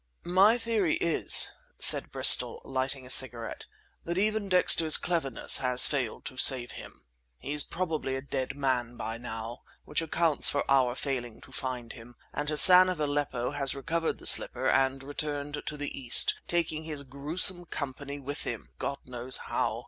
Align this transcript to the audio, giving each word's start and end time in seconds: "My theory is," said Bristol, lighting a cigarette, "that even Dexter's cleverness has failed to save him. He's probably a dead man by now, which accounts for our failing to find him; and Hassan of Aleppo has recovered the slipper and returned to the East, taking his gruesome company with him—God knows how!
"My 0.25 0.57
theory 0.57 0.95
is," 0.95 1.51
said 1.77 2.09
Bristol, 2.11 2.59
lighting 2.65 3.05
a 3.05 3.09
cigarette, 3.11 3.67
"that 4.03 4.17
even 4.17 4.49
Dexter's 4.49 4.97
cleverness 4.97 5.57
has 5.57 5.85
failed 5.85 6.25
to 6.25 6.37
save 6.37 6.71
him. 6.71 7.03
He's 7.37 7.63
probably 7.63 8.15
a 8.15 8.21
dead 8.23 8.55
man 8.55 8.97
by 8.97 9.19
now, 9.19 9.61
which 9.85 10.01
accounts 10.01 10.49
for 10.49 10.63
our 10.71 10.95
failing 10.95 11.39
to 11.41 11.51
find 11.51 11.93
him; 11.93 12.15
and 12.33 12.49
Hassan 12.49 12.89
of 12.89 12.99
Aleppo 12.99 13.51
has 13.51 13.75
recovered 13.75 14.17
the 14.17 14.25
slipper 14.25 14.67
and 14.67 15.03
returned 15.03 15.61
to 15.67 15.77
the 15.77 15.95
East, 15.95 16.33
taking 16.47 16.83
his 16.85 17.03
gruesome 17.03 17.65
company 17.65 18.17
with 18.17 18.41
him—God 18.43 18.97
knows 19.05 19.37
how! 19.37 19.79